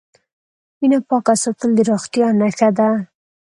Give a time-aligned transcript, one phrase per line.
[0.79, 2.89] وینه پاکه ساتل د روغتیا نښه ده.